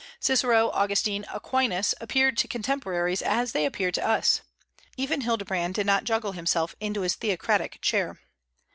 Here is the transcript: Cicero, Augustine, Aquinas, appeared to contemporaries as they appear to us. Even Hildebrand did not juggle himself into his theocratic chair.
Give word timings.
Cicero, 0.19 0.71
Augustine, 0.71 1.27
Aquinas, 1.31 1.93
appeared 2.01 2.35
to 2.37 2.47
contemporaries 2.47 3.21
as 3.21 3.51
they 3.51 3.67
appear 3.67 3.91
to 3.91 4.03
us. 4.03 4.41
Even 4.97 5.21
Hildebrand 5.21 5.75
did 5.75 5.85
not 5.85 6.05
juggle 6.05 6.31
himself 6.31 6.75
into 6.79 7.01
his 7.01 7.13
theocratic 7.13 7.79
chair. 7.81 8.19